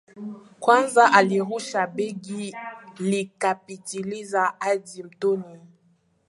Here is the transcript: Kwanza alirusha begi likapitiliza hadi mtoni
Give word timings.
Kwanza 0.59 1.11
alirusha 1.13 1.87
begi 1.87 2.55
likapitiliza 2.99 4.53
hadi 4.59 5.03
mtoni 5.03 5.59